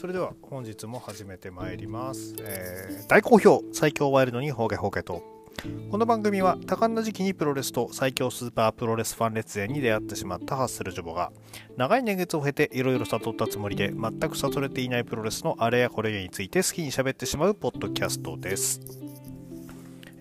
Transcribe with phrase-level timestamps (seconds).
[0.00, 5.22] それでは本日も始めてまいります、えー大好評最強ワイルドにホーゲホーゲと
[5.90, 11.32] この番組は多感な時期にプロレスと最強スーパープロレスファン列伝に出会ってしまったハッスルジョボが
[11.76, 18.80] 長い年月を経ていろいろ悟ったつもりで全く悟れていないプロレスのあれやこれやについて好きに喋ってしまうポッドキャストです、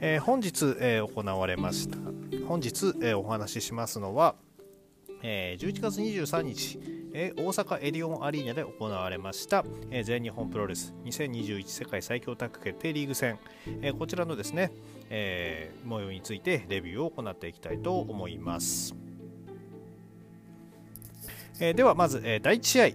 [0.01, 1.97] えー本日、えー行われました。
[2.45, 4.35] 本日、えーお話ししますのは、
[5.23, 13.39] えー11月23日え大阪エディオンアリーナで行われました、え全日本プロレス2021世界最強タッグ決定リーグ戦、
[13.81, 14.71] えこちらのですね、
[15.09, 18.95] えー模様についてレビューを行っていきたいと思います、
[21.59, 22.89] えではまず、え第1試合、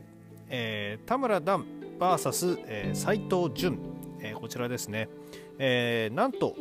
[0.49, 1.67] え田村段
[1.99, 3.79] VS えー藤潤、
[4.21, 5.09] えこちらですね、
[5.59, 6.55] えなんと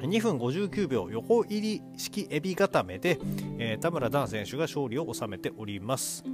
[0.00, 3.18] 2分59秒横入り式エビ固めで、
[3.58, 6.24] えー田村段選手が勝利を収めております。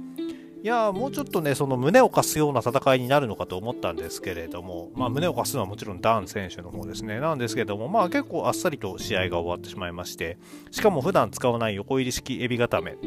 [0.65, 7.19] いやーもうちょっとね、その胸を貸すような戦いになるのかと思ったんですけれども、まあ、胸を貸すのはもちろんダン選手の方ですね。
[7.19, 10.39] なんですけれども、まあ、結構あっさりと試合が終わってしまいまして、
[10.71, 12.97] しかも普段使わない横入り式エビ固め。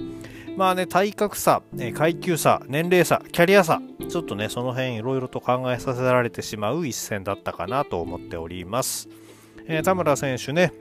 [0.57, 9.09] まあね、体格差、え階級差、年齢差、キャリア差、ちょっとね、その辺いろいろと考えさせられてしまう一戦だったかなと思っております。
[9.71, 10.73] えー田村選手ね、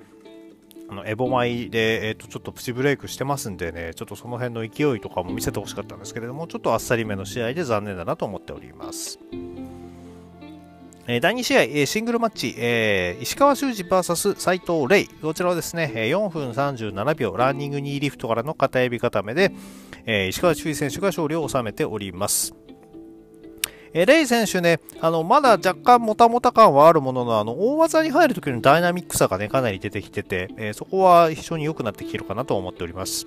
[0.90, 9.20] あのエボマイで、えー、とちょっとプチブレイクしてますんでね、ちょっとその辺の勢いとかも見せてほしかったんですけれども、ちょっとあっさりめの試合で残念だなと思っております。
[11.10, 15.06] え第2試合、えシングルマッチ、えー石川修司 VS 斉藤玲。
[15.22, 19.52] こちらはですね、4分37秒、ランニング2リフトからの片指固めで、
[20.06, 22.56] え石川修司選手が勝利を収めております。
[23.94, 33.26] えーレイ選手ね、あの、まだ若干もたもた感はあるものの、あの、大技に入るときのダイナミックさがね、かなり出てきてて、えーそこは非常に良くなってきてるかなと思っております。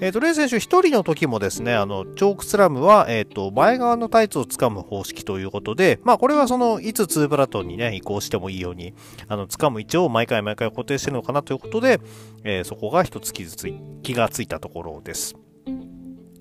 [0.00, 8.94] えーと、レイ選手一人の時もですね、あの、チョークスラムは、えっ、と、前側のタイツを掴む方式ということで、まあ、これはその、いつ2ブラトンにね、移行してもいいように、
[9.26, 12.00] あの、掴む位置を毎回毎回固定してるのかなということで、
[12.44, 15.34] えーそこが一つ、気がついたところです。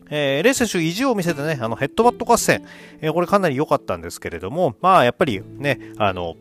[0.10, 2.64] えーレイ選手意地を見せてね、あのヘッドバット合戦、
[3.02, 6.36] えーこれかなり良かったんですけれども、まあやっぱりね、あの、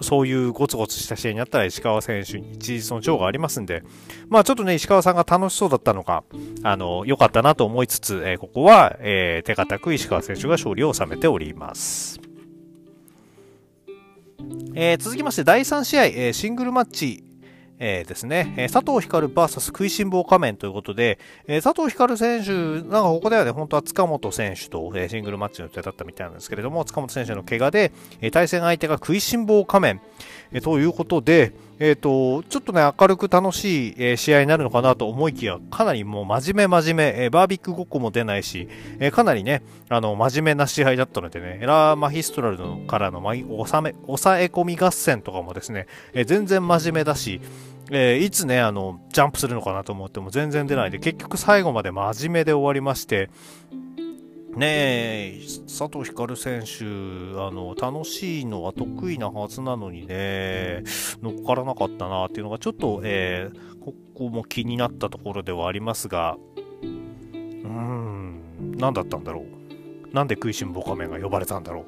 [0.00, 3.84] そういうゴツゴツした試合になったら石川選手に一日の長がありますんで、
[4.28, 6.24] まあちょっとね、石川さんが楽しそうだったのか、
[6.64, 12.20] あの、良かったなと思いつつ、えーここは、えー手堅く石川選手が勝利を収めております。
[14.74, 17.22] えー続きまして第3試合、えーシングルマッチ、
[17.84, 30.00] えーですね、えー佐藤光 VS 食いしん坊仮面ということで、えー佐藤光選手、なんかここではね、本当は塚本選手と、えシングルマッチの予定だったみたいなんですけれども、塚本選手の怪我で、え対戦相手が食いしん坊仮面、
[30.52, 38.68] えということで、えっ、と、ちょっとね、明るく楽しい、え試合になるのかなと思いきや、かなりもう真面目真面目、えバービックごっこも出ないし、
[39.00, 43.48] えかなりね、あの、真面目な試合だったのでね、エラーマヒストラルのからの抑
[43.88, 47.40] え込み合戦とかもですね、え全然真面目だし、
[47.90, 53.30] えーいつね、あの、ジャンプするのかなと思っても全然出ないで、結局最後まで真面目で終わりまして、
[54.56, 56.84] ねえ、佐藤光選手、
[57.40, 60.82] あの、楽しいのは得意なはずなのにね、
[61.22, 66.36] 乗っからなかったなっていうのがちょっと、えーここも気になったところではありますが、
[66.82, 68.40] うーん、
[68.78, 70.14] 何だったんだろう。
[70.14, 71.82] なんで食いしん坊仮面が呼ばれたんだろう。
[71.82, 71.86] っ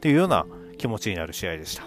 [0.00, 0.44] ていうような
[0.78, 1.84] 気持ちになる試合でした。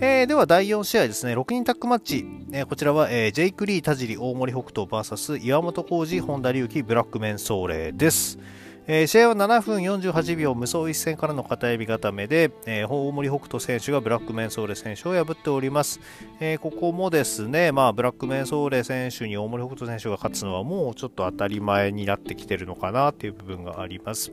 [0.00, 8.38] えーでは第4試合ですね、6人タッグマッチ、えーこちらは、えージェイク・リー、田尻、大森北斗 VS 岩本浩二、本田隆起、ブラックメンソーレです。
[8.86, 15.98] えー試合は7分48秒無双一戦からの片指固めで、えー大森北斗選手がブラックメンソーレ選手を破っております。
[16.38, 24.30] えーここもですね、まあ、ブラックメンソーレ選手に大森北斗選手が勝つのはもうちょっと当たり前になってきてるのかなっていう部分があります。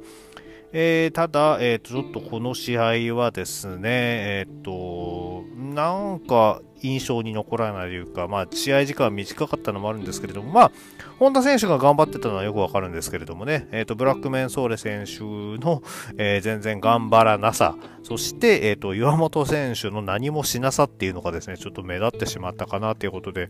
[0.78, 10.72] えーただ、えーと、ちょっとこの試合はですね、えっ、と、なんか印象に残らないというか、まあ、試合時間短かったのもあるんですけれども、まあ、
[11.18, 15.24] 本田選手が頑張ってたのはよくわかるんですけれどもね、えっ、と、ブラックメンソーレ選手
[15.66, 15.82] の、
[16.18, 23.48] えー全然頑張らなさ、そして、えっ、と、岩本選手の何もしなさっていうのがですね、ちょっと目立ってしまったかなということで、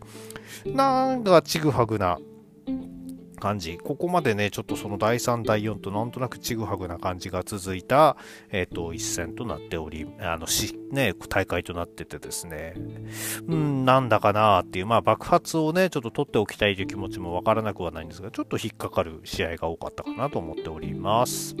[0.64, 2.20] なんかちぐはぐな
[3.36, 3.78] 感じ。
[3.78, 8.16] ここまでね、ちょっとその第3、第4となんとなくちぐはぐな感じが続いた、
[8.50, 12.74] えっ、と、一戦となっており、あの、し、ね、大会となっててですね、
[13.46, 21.56] うん、なんだかなっていう、まあ爆発をね、ちょっと取っておきたいという気持ちもわからなくはないんですが、ちょっと引っかかる試合が多かったかなと思っております。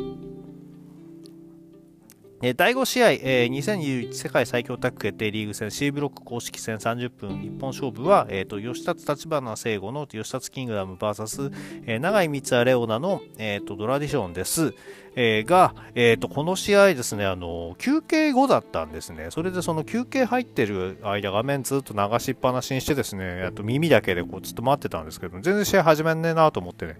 [2.38, 11.50] 第5試合、えー2021世界最強タッグ決定リーグ戦 C ブロック公式戦30分一本勝負は、えー、と吉立立花聖吾の吉立キングダム VS、
[11.86, 14.74] えー、長井光レオナの、えー、とドラディションです。
[15.16, 19.28] えー、が、えーと、この試合ですねあの休憩後だったんですね。
[19.30, 26.96] それでその休憩入ってる間画面ずっと流しっぱなしにしてですねあと耳だけでこうずっと待ってたんですけど全然試合始まんねえなと思ってね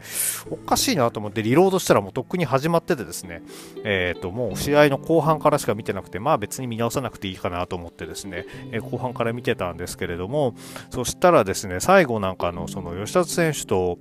[0.50, 3.42] おかしいなと思ってリロードしたらもうとっくに始まっててですね
[3.84, 10.54] えっ、ー、ともう試合の後半からしか見てなくてまあ別に見直さなくていいかなと思ってですね、えー、後半から見てたんですけれども
[10.90, 13.98] そしたらですね最後なんかのその吉田選手と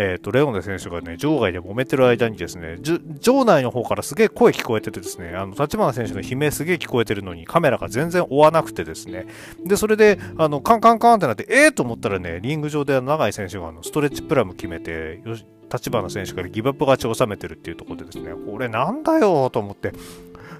[0.00, 2.78] えーと、レオネ選手がね場外で揉めてる間にですね
[3.20, 9.26] 場内の方からすげえ声聞こえててですねあの立花選手の悲鳴すげえ聞こえてるのにカメラが全然追わなくてですね。
[9.64, 19.92] でそれであのカンカンカンってなってええー、と思ったらねリング上で永井選手があのストレッチプラム決めてよし立花選手からギブアップ勝ちを収めてるっていうところでですねこれなんだよと思って。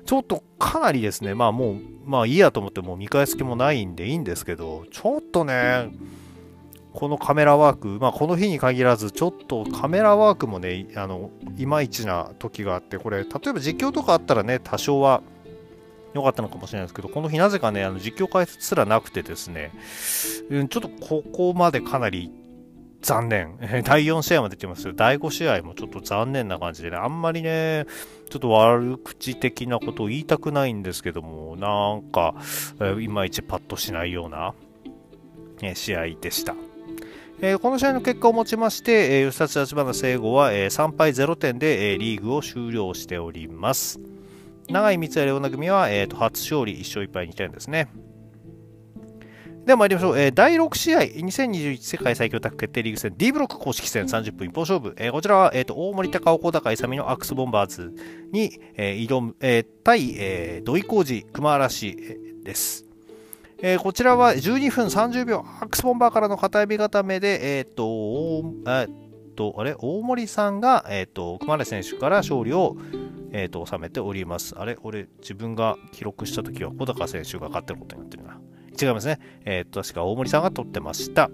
[0.05, 1.77] ちょっとかなりですねまあもう
[2.07, 5.91] まあいいやと思ってもう見返す気もないんでいいんですけどちょっとね
[6.93, 15.23] このカメラワーク、まあ、この日に限らず、ちょっとカメラワークもね、あのいまいちな時があって、これ、例えば実況とかあったらね、多少は
[16.15, 19.73] 良かったのかもしれないですけど、この日なぜかね、あの実況解説すらなくてですね、
[20.51, 22.33] うん、ちょっとここまでかなり
[23.03, 23.59] 残念。
[23.85, 24.93] 第4試合も出てますよ。
[24.95, 27.87] 第5試合もちょっと残念な感じでね、あんまりね、
[28.31, 32.35] ちょっと悪口的なことを言いたくないんですけども、なんか、
[33.01, 34.55] いまいちパッとしないような、
[35.75, 36.55] 試合でした。
[37.41, 44.01] えー、この試合の結果をもちまして、えー、吉田立花聖吾は、えー、3敗0点で、えー、リーグを終了しております。
[44.69, 47.89] 長井光也レオナ組は、えーと、初勝利1勝1敗2点ですね。
[49.65, 50.19] では参りましょう。
[50.19, 54.95] えー、第6試合、2021世界最強タッグ決定リーグ戦 D ブロック公式戦30分一方勝負。
[54.97, 57.95] えー、こちらは、えーと、大森高岡高勇のアクスボンバーズ
[58.33, 61.97] に、えー、挑む、えー、対、えー、土井浩二熊嵐
[62.43, 62.88] です。
[63.61, 72.77] えー、こちらは12分30秒、アックスボンバーからの片指固めで、えっ、ー、と、えっと、あれ、大森さんが、えっ、と、熊谷選手から勝利を、
[73.33, 74.55] えっ、と、収めております。
[74.57, 78.39] あれ、俺、自分が記録した時は小高選手が勝ってることになってるな。
[78.81, 79.19] 違いますね。
[79.45, 81.29] えっ、と、確か大森さんが取ってました。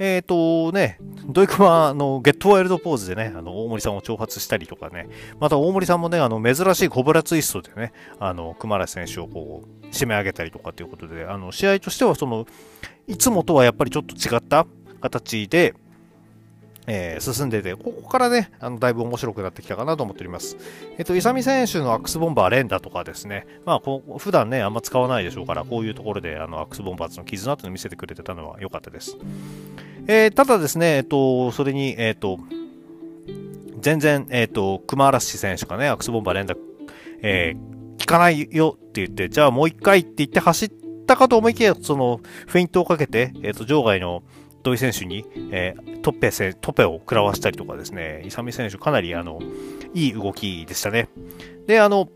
[0.00, 5.08] えっ、ー、とね、土井君はあのゲットワイルドポーズでね、あの大森さんを挑発したりとかね、
[5.38, 12.46] また大森さんもね、あの珍しいコブラツイストでね、あの熊原選手をこう締め上げたりとかということで、あの試合としてはその
[13.08, 14.66] いつもとはやっぱりちょっと違った
[15.02, 15.74] 形で、
[16.86, 20.56] えー、進んでて、ここからね、あのだいぶ面白くなってきたかなと思っております。
[20.96, 29.18] えっ、と、イサミ選手のアックスボンバー連打とかですね、まあこう、普段ね、あんま使わないでしょうから、こういうところであのアックスボンバーズの絆というのを見せてくれてたのは良かったです。
[30.06, 32.38] えー、ただですね、えっ、と、それに、えっ、と、
[33.80, 36.54] 全然、えっ、と、熊嵐選手がね、アクスボンバー連打、
[37.22, 40.72] えー、効かないよって言って、じゃあもう一回って言って走っ
[41.06, 44.22] たかと思いきや、その、フェイントをかけて、えっ、と、場外の、
[44.62, 49.40] 土井選手に、えー、トッペせトッペを食らわしたりとかですね、勇選手かなりあの
[49.94, 51.08] いい動きでしたね。
[51.66, 52.08] で、あの、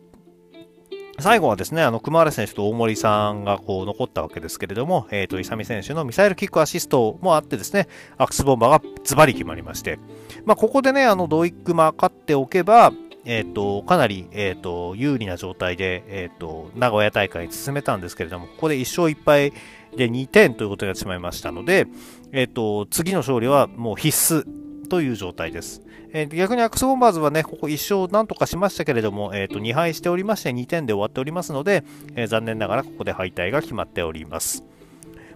[1.20, 7.88] 最後はですね、あの、熊原選手と大森さんがこう残ったわけですけれども、えっ、ー、と、勇選手のミサイルキックアシストもあってですね、
[8.18, 9.98] アクスボンバーがズバリ決まりまして、
[10.44, 12.92] まあ、ここでね、あの、ドイックマ勝っておけば、
[13.24, 19.52] えっ、ー、と、かなり、えっ、ー、と、有利な状態で、えっ、と、名古屋大会に進めたんですけれども、ここで1勝1敗
[19.96, 21.86] で2点ということになってしまいましたので、
[22.32, 25.82] えっ、と、次の勝利はもう必須という状態です。
[26.12, 34.64] えー、逆にアクスボンバーズはね、ここ1勝なんとかしましたけれども、えっ、と、2敗しておりまして2点で終わっておりますので、えー、残念ながらここで敗退が決まっております。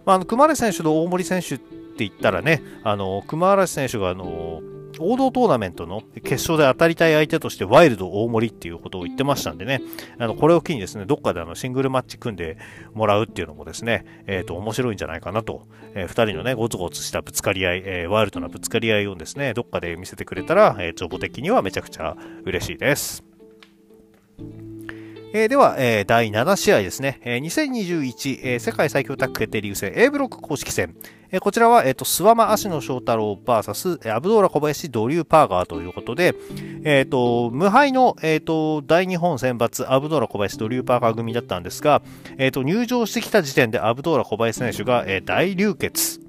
[0.05, 1.65] まあ、あの熊原選手と大森選手って
[1.99, 4.63] 言ったらね、あの熊原選手があの
[4.99, 9.81] 王道トーナメントの決勝で当たりたい相手としてワイルド大盛りっていうことを言ってましたんでね、
[10.19, 12.59] あのこれを機にですね、どっかであのシングルマッチ組んで
[12.95, 23.28] もらうっていうのもですね、えっ、ー、と、面白いんじゃないかなと、えー、2人のね、ゴツゴツしたぶつかり合い、えー、ワイルドなぶつかり合いをですね、どっかで見せてくれたら、えー、情報的にはめちゃくちゃ嬉しいです。
[25.39, 27.21] えー、では、えー、第7試合ですね。
[27.23, 30.97] えー、2021、えー、世界最強タッグ決定リーグ戦 A ブロック公式戦。
[31.31, 36.35] えー、こちらは、えっ、ー、と、諏訪間足野翔太郎 VS、アブドーラ小林ドリューパーガーということで、
[36.83, 42.03] えっ、ー、と、無敗の、えっ、ー、と、大日本選抜アブドーラ小林ドリューパーガー組だったんですが、
[42.37, 46.28] えっ、と、入場してきた時点でアブドーラ小林選手が、え大流血。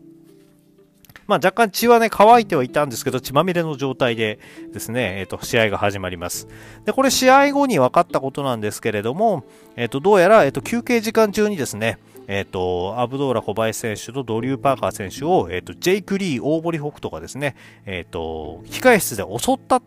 [1.30, 4.40] まあ、若干血はね、乾いてはいたんですけど、血まみれの状態で
[4.74, 6.48] ですね、えっ、ー、と、試合が始まります。
[6.86, 9.46] で、これ試合後に分かったことなんですけれども、
[9.76, 17.56] えっ、ー、と、どうやら、えっ、ー、と、休憩時間中にですね、えっ、と、アブドーラ小林選手とドリュー・パーカー選手を、えっ、と、ジェイク・リー、大堀北斗がですね、
[17.86, 19.84] えっ、と、控室で襲った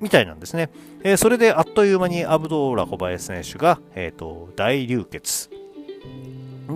[0.00, 0.70] みたいなんですね。
[1.04, 5.48] えそれであっという間にアブドーラ小林選手が、えっ、と、大流血。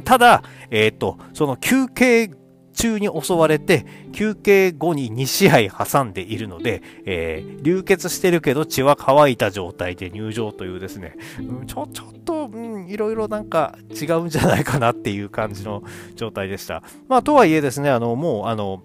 [0.05, 2.31] ただ、えっ、と、その休憩
[2.77, 15.83] 中に襲われて、休憩後に2試合挟んでいるので、えー、流血してるけど血は乾いた状態で入場というですね、うん、ちょ、ちょっと、うん、いろいろなんか違うんじゃないかなっていう感じの
[16.15, 16.83] 状態でした。
[17.09, 18.83] まあ、とはいえですね、あの、もう、あの、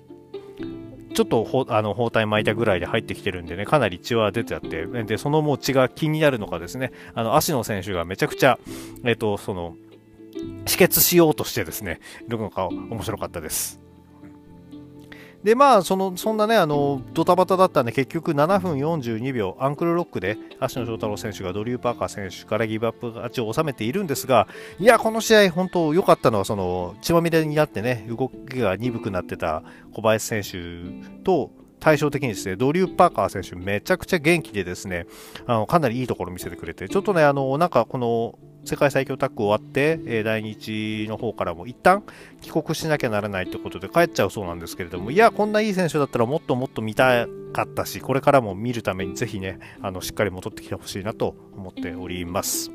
[1.13, 8.57] ちょっとあの包帯巻いたぐらいで入ってきてるんでね、かなり血は出てあって、で、そのもう血が気になるのかですね、あの、足の選手がめちゃくちゃ、
[9.03, 9.75] えっ、と、その、
[10.65, 13.80] 止血しようとしてですね、いるのが面白かったです。
[15.43, 24.47] で、まあ、その、そんなね、あの、ドタバタだったんで、結局7分42秒、アンクルロックで、芦野翔太郎選手がドリュー・パーカー選手からギブアップ勝ちを収めているんですが、
[24.79, 35.07] いや、この試合、本当良かったのは、その、血まみれになってね、動きが鈍くなってた小林選手と、対照的にですね、ドリュー・パーカー選手めちゃくちゃ元気でですね、
[35.47, 42.03] あの、かなりいいところ見せてくれて、ちょっとね、あの、なんかこの、世界最強タッグ終わって、え、来日の方からも一旦
[42.41, 52.71] 帰国しなきゃならないということで帰っちゃうそうなんですけれども、いや、こんないい選手だったらもっともっと見たかったし、これからも見るためにぜひね、あのしっかり戻ってきてほしいなと思っております。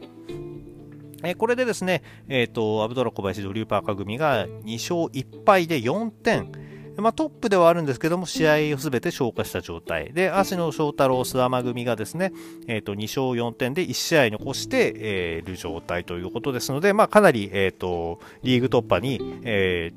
[1.22, 6.52] え、これでですね、えっ、ー、と、アブドラ小林ドリューパーカ組が2勝1敗で4点、
[6.98, 12.32] まあ、トップではあるんですけども、試合をすべて消化した状態で、芦野翔太郎、諏訪間組がですね、
[12.66, 19.92] えー、と2勝4点で1試合残してい、えー、る状態ということですので、まあ、かなり、えーと、リーグ突破に、え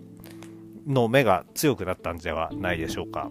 [0.88, 3.30] ー、の目が強くなったんではないでしょうか。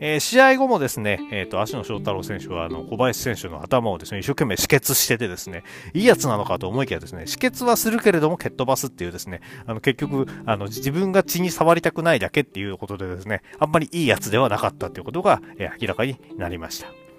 [0.00, 17.09] えー、試合後もですね、えっ、ー、と、足野翔太郎選手は、あの、小林選手の頭をですね、一生懸命止血しててですね、いいやつなのかと思いきやですね、止血はするけれども蹴っ飛ばすっていうですね、あの、結局、あの、自分が血に触りたくないだけっていうことでですね、あんまりいいやつではなかったっていうことが、えー、明らかになりました。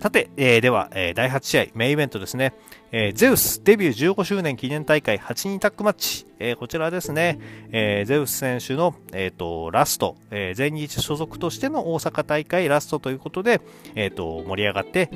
[0.00, 2.54] さて、えー、では、えー、第8試合、メインイベントですね。
[2.90, 7.38] えー、ゼウスデビュー15周年記念大会8人タッグマッチ、えー、こちらですね、
[7.70, 13.60] えー、ゼウス選手の、えーと、ラスト、えー、全日所属としての大阪大会ラストということで、
[13.94, 15.10] えーと、盛り上がって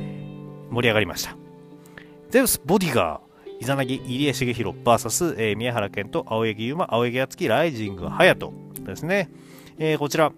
[0.71, 1.35] 盛り上がりました。
[2.29, 9.31] ゼウスボディガーイザナギ入江茂弘 VS、えー、宮原健と青柳優馬青柳敦樹ライジング隼人ですね、
[9.79, 10.31] えー、こちら。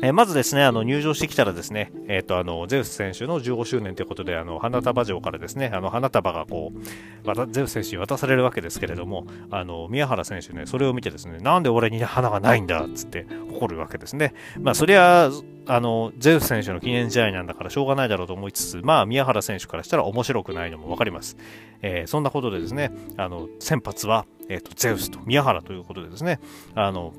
[0.00, 14.34] え、まずですね、あの入場してきたらですね、えっ、ー、と、あの、ゼウス選手の15周年ということで、あの、花束城からですね、あの、花束がこう、ゼウス選手に渡されるわけですけれども、あの、宮原選手ね、それを見てですね、なんで俺に花がないんだっつって怒るわけですね。
[14.60, 15.30] まあ、そりゃ、
[15.66, 21.36] あの、ゼウス選手の記念試合なんだからしょうがないだろうと思いつつ、まあ、宮原選手からしたら面白くないのもわかります。
[21.82, 26.38] えー、そんなことでですね、あの、先発は、えっ、と、ゼウスと宮原ということでですね、
[26.74, 27.12] あの、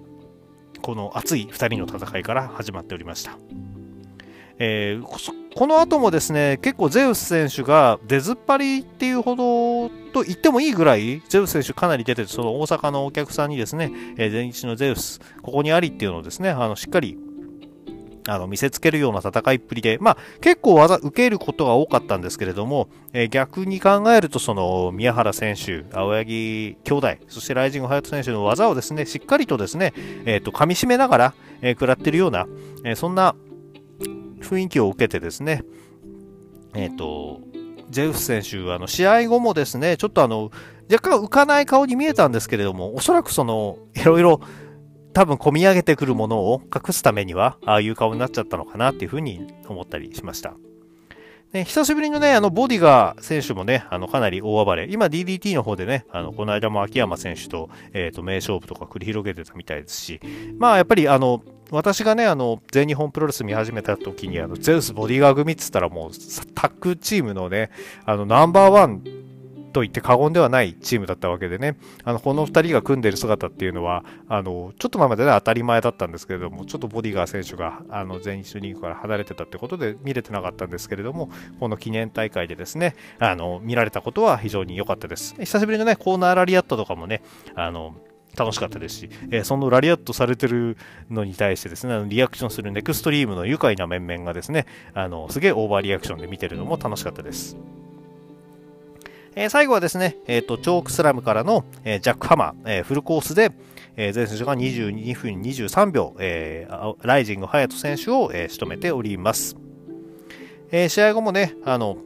[0.81, 3.37] この熱い2人の戦いから始まっておりました。
[4.61, 5.03] えー、
[5.55, 17.17] この後もですね、結構ゼウス選手が出ずっぱりっていうほどと言ってもいいぐらい、ゼウス選手かなり出てて、その大阪のお客さんにですね、えー、前日のゼウス、ここにありっていうのをですね、あのしっかり
[18.27, 29.93] あの見せつけるような戦いっぷりで、まあ、結構技受けることが多かったんですけれども、えー、逆に考えるとその宮原選手、青柳兄弟、そしてライジング隼人選手の技をですねしっかりとですね、
[30.25, 32.47] えーと、噛み締めながら、えー、食らっているような、
[32.83, 33.35] えー、そんな
[34.41, 35.63] 雰囲気を受けてですね、
[36.73, 37.41] えっ、と、
[37.89, 40.51] ジェフス選手、あの試合後もですね、ちょっとあの
[40.91, 44.41] 若干浮かない顔に見えたんですけれども、おそらくそのいろいろ
[45.13, 50.53] 多分込み上げてくるものを隠すためには、ああいう顔になっちゃったのかなっていうふうに思ったりしました。
[51.51, 54.87] ね、久しぶりのね、あの、ボディガー選手もね、あの、かなり大暴れ。
[54.91, 60.19] 今 DDT の方でね、あの、この間も秋山選手と、えっ、ー、と、名勝負とか繰り広げてたみたいですし、
[60.59, 66.11] まあ、やっぱりあの、私がね、あの、全日本プロレス見始めた時に、あの、ゼウスボディガー組って言ったらもう、
[66.53, 67.71] タッグチームのね、
[68.05, 69.03] あの、ナンバーワン
[69.71, 85.35] と言って過言ではないチームだったわけでね、あのこの2人が組んでいる姿っていうのは、あのちょっと前までね当たり前だったんですけれども、ちょっとボディガー選手があの全日リーグから離れてたってことで見れてなかったんですけれども、この記念大会でですね、あの見られたことは非常に良かったです。
[85.39, 87.21] 久しぶりのね、コーナーラリアットとかもね、
[87.55, 87.95] あの
[88.37, 90.77] 楽しかったですし、えー、そのラリアットされてる
[91.09, 97.57] のに対してですね、リアクションするネクストリームの愉快な面々がですね、あのすげえオーバーリアクションで見てるのも楽しかったです。
[99.35, 103.51] え、最後はですね、えーと、チョークスラムからの、え、ジャックハマー、え、フルコースで、
[103.95, 106.67] えー、前選手が22分23秒、え、
[107.01, 109.55] ライジング隼人選手を、え、仕留めております。
[110.71, 111.97] え、試合後もね、あの、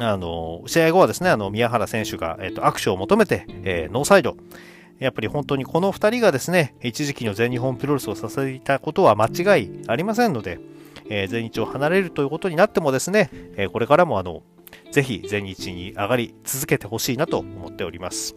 [0.00, 4.36] あの、試合後はですね、あの、宮原選手が、えっ、と、握手を求めて、え、ノーサイド。
[4.98, 10.58] やっぱり本当にこの2人がですね、一時期の全日本プロレスを支えたことは間違いありませんので、
[11.08, 14.42] えー、全日を離れるということになってもですね、えー、これからもあの、
[14.90, 18.36] ぜひ全日に上がり続けてほしいなと思っております。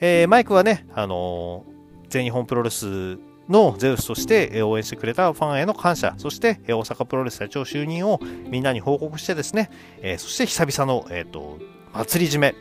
[0.00, 3.18] えー、マイクはね、あのー、全日本プロレス
[3.48, 9.70] のゼウスとして応援してくれたファンへの感謝、そして大阪プロレス社長就任をみんなに報告してですね、
[10.00, 11.58] えー、そして久々の、えーと、
[11.92, 12.54] 祭り締め、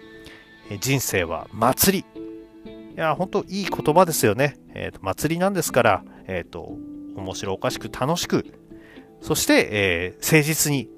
[0.80, 2.22] 人生は祭り。
[2.96, 4.58] いや、本当いい言葉ですよね。
[4.74, 6.78] えーと、祭りなんですから、えーと、
[7.16, 8.46] 面白おかしく楽しく、
[9.22, 10.90] そして、えー、誠実に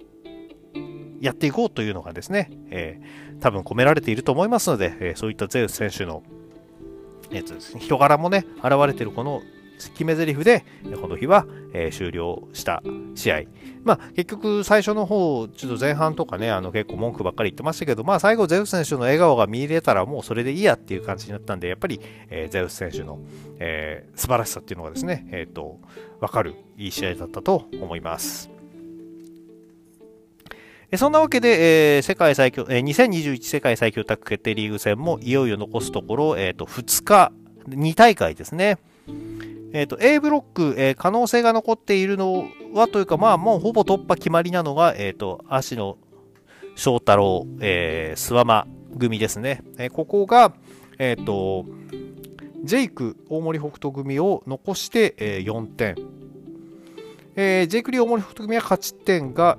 [1.22, 6.24] やっていこうというのがですね、えー、多分込められていると思いますので、えー、そういったゼウス選手の、
[7.30, 9.42] えーですね、人柄もね、現れているこの
[9.90, 10.63] 決め台詞で、
[11.01, 12.84] この日は、えー、終了した
[13.16, 13.42] 試合。
[13.84, 22.00] まあ、結局、最初の方、ちょっと前半とかね、あの結構文句ばっかり言ってましたけど、まあ、最後、ゼウス選手の笑顔が見入れたら、もうそれでいいやっていう感じになったんで、やっぱり、
[22.30, 23.20] えー、ゼウス選手の、
[23.60, 25.80] えー、素晴らしさっていうのがですね、えっ、ー、と、
[26.20, 28.61] わかる、いい試合だったと思います。
[30.98, 37.31] そんなわけで、えー、世界最強、えー、2021世界最強タッグ決定リーグ戦もいよいよ残すところ、えっ、ー、と、2日、
[37.69, 38.77] 2大会ですね。
[39.74, 45.98] えっ、ー、と、A ブロック、えー、可能性が残っているのはというか、まあ、もうほぼ突破決まりなのが、えっ、ー、と、足野
[46.75, 48.67] 翔太郎、えー、諏訪間
[49.00, 49.63] 組ですね。
[49.77, 50.53] えここが、
[51.00, 51.65] えっ、と、
[52.63, 55.95] ジェイク大森北斗組を残して、え4点。
[57.38, 59.57] えジェイクリー大森北斗組は勝ち点が、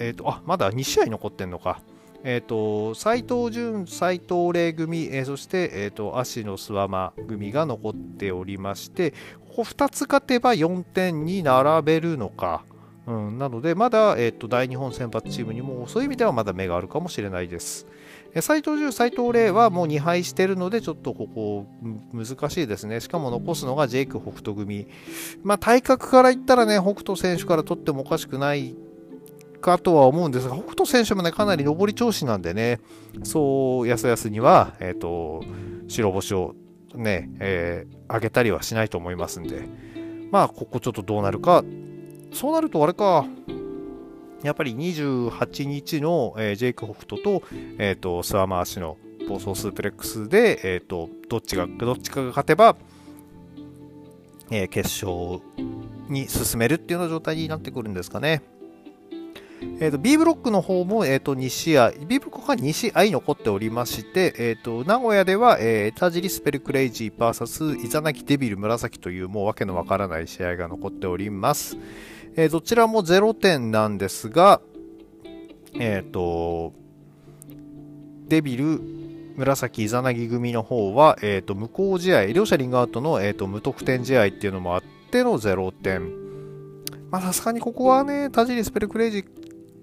[0.00, 1.80] えっ、と、あ、まだ2試合残ってんのか。
[2.24, 9.12] えーと、斉藤潤、斉藤麗組、えー、そして、えーと、足野諏訪間組が残っておりまして、
[9.48, 12.64] ここ2つ勝てば4点に並べるのか。
[13.06, 17.86] うん、なので、まだ、えーと、大日本選抜チームにもそういう意味ではまだ目があるかもしれないです。
[18.42, 21.66] 斉藤潤、斉藤麗はもう2敗してるので、ちょっとここ
[22.12, 23.00] 難しいですね。
[23.00, 24.88] しかも残すのがジェイク北斗組。
[25.42, 28.76] まあ、体格から言ったらね、北斗選手から取ってもおかしくない
[29.60, 32.80] かとは思うんですが、北斗選手もね、かなり上り調子なんでね、
[33.22, 35.42] そう、やすやすには、えっ、ー、と、
[35.88, 36.54] 白星を
[36.94, 39.68] ね、えー、上げたりはしないと思いますんで、
[40.30, 41.64] まあ、ここちょっとどうなるか、
[42.32, 43.26] そうなるとあれか、
[44.42, 47.42] やっぱり28日の、えー、ジェイク・ホフトと、
[47.78, 48.96] えっ、ー、と、スワマーシの
[49.28, 52.76] 暴走スープレックスで、えっ、ー、と、どっちが、どっちかが勝てば、
[54.50, 55.42] えー、決勝
[56.08, 58.42] に進めるっていうような状態になってくるんですかね。
[59.80, 71.76] えーと、B ブロックの方も、えーと、2試合、B ブロックが2試合残っておりまして、えーと、名古屋では、えー、田尻スペルクレイジー VS イザナキデビル紫というもうわけのわからない試合が残っております。
[72.36, 74.60] えー、どちらも0点なんですが、
[75.74, 76.72] えっ、ー、と、
[78.28, 78.80] デビル、
[79.36, 86.12] 紫イザナギ組の方は、え、ー、と、無効試合、両者リングアウトの、え、ー、と、無得点試合っていうのもあっての0点。
[87.10, 89.37] まあ、さすがにここはね、田尻スペルクレイジー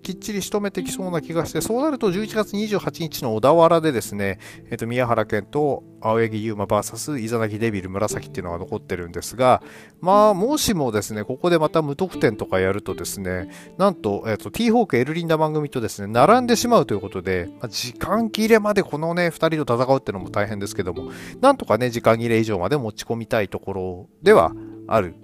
[0.06, 4.38] きっちり仕留めてきそうな気がして、そうなると11月28日の小田原でですね、
[4.70, 9.63] えっ、と、宮原健と青柳優馬 VS イザナギデビル紫っていうのが残ってるんですが、
[10.02, 24.54] まあ、もしもですね、ここでまた無得点とかやるとですね、なんと、えっ、ー、と、T ホークエルリンダ番組とですね、並んでしまうということで、まあ、時間切れまでこのね、2人と戦うっていうのも大変ですけども、なんとかね、時間切れ以上まで持ち込みたいところでは
[24.88, 25.15] ある、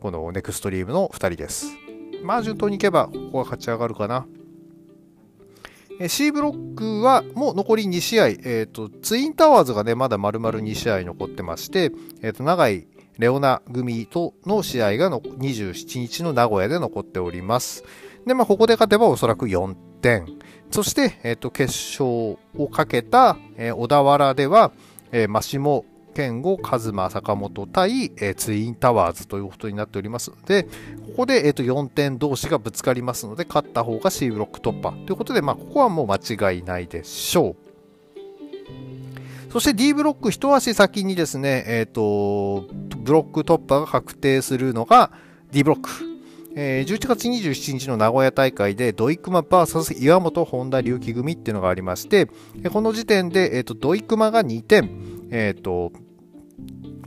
[0.00, 1.85] このネクストリームの2人です。
[2.22, 4.26] まあ順当にいけば、ここは勝ち上がるかな。
[6.08, 12.86] C ブロックはもう残り2試合、えーと、ツインタワーズがね、まだ丸々2試合残ってまして、えーと、長い
[13.18, 17.82] レオナ組との試合がの27日の名古屋で残っております。
[18.26, 20.26] で、まあ、ここで勝てばおそらく4点。
[20.70, 24.72] そして、えっ、ー、と、決勝をかけた、えー、小田原では、
[25.12, 30.68] えー、マシモ健吾、カズマ、坂本対、えー、ツインタワーズということになっておりますので、こ
[31.18, 36.16] こで、えーと、4点同士がぶつかりますので、勝った方が C ブロック突破ということで、まあ、ここはもう間
[36.52, 37.56] 違いないでしょう。
[39.52, 45.10] そして D ブロック一足先にですね、えっ、ー、と、ブロック突破が確定するのが
[45.52, 45.90] D ブロック。
[46.58, 52.30] えー、11月27日の名古屋大会でドイクマ VS 岩本本田隆起組っていうのがありまして、
[52.72, 54.88] この時点で、えーと、ドイクマが2点、
[55.30, 55.92] えーと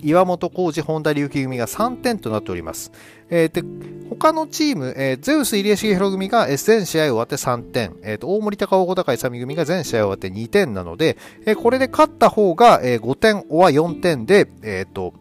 [0.02, 2.92] 岩本浩二、本田隆起組が3点となっております。
[3.30, 3.64] えー、で
[4.10, 15.14] 他のチーム、えー、ゼウス入江重弘組が全試合終わって3点、えーと、大森高尾小高勇組が全試合終わって2点なので、えー、これで勝った方が、えー、5点、おは4点で、えーと、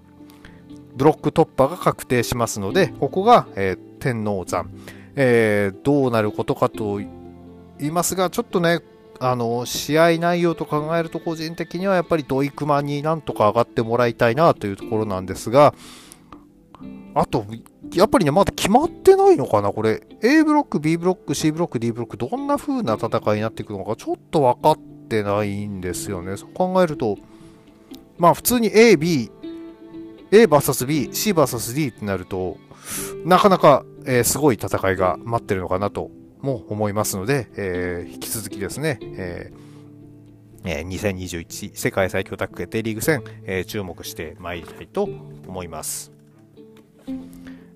[0.97, 4.71] ブロック突破が確定しますので、ここが、えー、天王山、
[5.17, 7.09] えー、どうなることかと言
[7.81, 8.81] いますが、ちょっとね、
[9.20, 15.74] あの試合内容と考えると個人的にはやっぱりドイクマになんとか上がってもらいたいなというところなんですが
[17.14, 17.44] あと
[17.92, 20.07] やっぱりねまだ決まってないのかなこれ。
[20.22, 24.78] A ブロック B ブロック C ブロック D ブロックどんな風な戦いになっていくのかちょっと分かっ
[25.09, 26.37] てないんですよね。
[26.37, 27.16] そう考えると
[28.18, 29.31] まあ普通に A、B、
[30.31, 32.59] A vs B、C vs D ってなると、
[33.24, 46.12] なかなか、えー、すごい戦いが待ってるのかなとも思いますので、えー、引き続きですね、えー、2021世界最強タッグ決定リーグ戦、えー、注目してまいりたいと思います。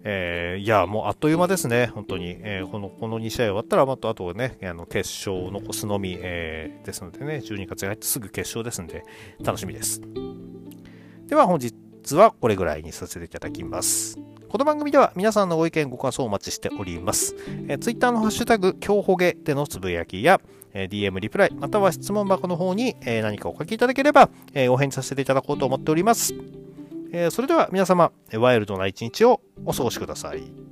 [0.04, 2.36] えー、いや、もうあっという間ですね、本当に。
[2.40, 9.04] えー、このこの2試合終わったら、またあとね、あの決勝を残すのみ、えー、ですのでね、12月に入ってすぐ決勝ですので、
[9.44, 10.02] 楽しみです。
[11.26, 14.18] では本日はこれぐらいにさせていただきます。
[14.52, 17.34] この番組では皆さんのご意見、ご感想をお待ちしております。
[17.68, 20.42] えー、Twitter のハッシュタグ、今日ほげでのつぶやきや、
[20.74, 26.34] えー、DM リプライ、または質問箱の方に、えー、何かお書きいただければ、えー、お返事させていただこうと思っております。
[27.14, 30.71] えー、それでは皆様、ワイルドな一日をお過ごしください。